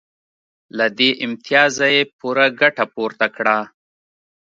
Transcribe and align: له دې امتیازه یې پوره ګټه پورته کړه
له 0.77 0.85
دې 0.97 1.09
امتیازه 1.25 1.87
یې 1.95 2.03
پوره 2.19 2.47
ګټه 2.59 2.85
پورته 2.93 3.27
کړه 3.35 3.57